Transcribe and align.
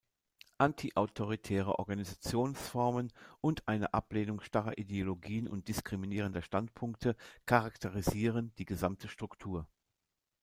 Antiautoritäre 0.57 1.77
Organisationsformen 1.77 3.13
und 3.39 3.67
eine 3.67 3.93
Ablehnung 3.93 4.41
starrer 4.41 4.79
Ideologien 4.79 5.47
und 5.47 5.67
diskriminierender 5.67 6.41
Standpunkte 6.41 7.15
charakterisieren 7.45 8.51
die 8.57 8.65
gesamte 8.65 9.07
Struktur. 9.09 9.67